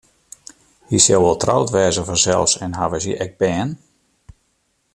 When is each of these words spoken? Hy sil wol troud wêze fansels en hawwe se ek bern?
Hy 0.87 0.97
sil 1.03 1.21
wol 1.25 1.39
troud 1.43 1.67
wêze 1.73 2.03
fansels 2.09 2.53
en 2.63 2.71
hawwe 2.79 2.99
se 3.03 3.13
ek 3.25 3.31
bern? 3.39 3.69